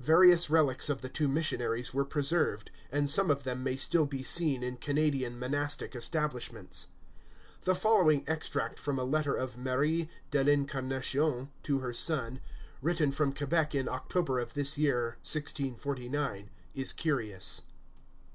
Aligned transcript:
Various 0.00 0.50
relics 0.50 0.90
of 0.90 1.00
the 1.00 1.08
two 1.08 1.26
missionaries 1.26 1.94
were 1.94 2.04
preserved; 2.04 2.70
and 2.92 3.08
some 3.08 3.30
of 3.30 3.44
them 3.44 3.62
may 3.62 3.76
still 3.76 4.04
be 4.04 4.22
seen 4.22 4.62
in 4.62 4.76
Canadian 4.76 5.38
monastic 5.38 5.96
establishments. 5.96 6.88
The 7.62 7.74
following 7.74 8.22
extract 8.26 8.78
from 8.78 8.98
a 8.98 9.04
letter 9.04 9.34
of 9.34 9.56
Marie 9.56 10.10
de 10.30 10.44
l'Incarnation 10.44 11.48
to 11.62 11.78
her 11.78 11.94
son, 11.94 12.42
written 12.82 13.10
from 13.10 13.32
Quebec 13.32 13.74
in 13.74 13.88
October 13.88 14.38
of 14.38 14.52
this 14.52 14.76
year, 14.76 15.16
1649, 15.24 16.50
is 16.74 16.92
curious. 16.92 17.62